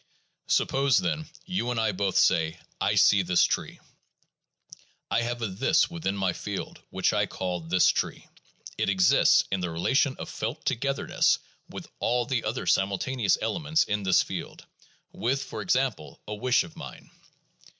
Suppose, 0.47 0.97
then, 0.97 1.29
you 1.45 1.69
and 1.69 1.79
I 1.79 1.91
both 1.91 2.17
say, 2.17 2.59
"I 2.79 2.95
see 2.95 3.21
this 3.21 3.43
tree." 3.43 3.79
I 5.11 5.21
have 5.21 5.43
a 5.43 5.47
"this" 5.47 5.91
within 5.91 6.17
my 6.17 6.33
field 6.33 6.81
which 6.89 7.13
I 7.13 7.27
call 7.27 7.59
"this 7.59 7.87
tree." 7.89 8.27
It 8.79 8.89
exists 8.89 9.43
in 9.51 9.59
the 9.59 9.69
relation 9.69 10.15
of 10.17 10.27
felt 10.27 10.65
togetherness 10.65 11.37
with 11.69 11.87
all 11.99 12.25
the 12.25 12.43
other 12.45 12.65
simultaneous 12.65 13.37
elements 13.43 13.83
in 13.83 14.01
this 14.01 14.23
field— 14.23 14.65
with, 15.11 15.43
for 15.43 15.61
example, 15.61 16.19
a 16.27 16.33
wish 16.33 16.63
of 16.63 16.75
mine. 16.75 17.11